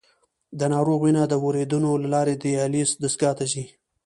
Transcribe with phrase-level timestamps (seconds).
[0.59, 3.65] د ناروغ وینه د وریدونو له لارې د دیالیز دستګاه ته ځي.